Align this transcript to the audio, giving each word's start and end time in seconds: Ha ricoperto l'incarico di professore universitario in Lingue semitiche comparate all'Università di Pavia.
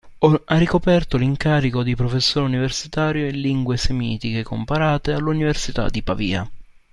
Ha 0.45 0.57
ricoperto 0.57 1.15
l'incarico 1.15 1.83
di 1.83 1.95
professore 1.95 2.47
universitario 2.47 3.27
in 3.27 3.39
Lingue 3.39 3.77
semitiche 3.77 4.41
comparate 4.41 5.13
all'Università 5.13 5.89
di 5.89 6.01
Pavia. 6.01 6.51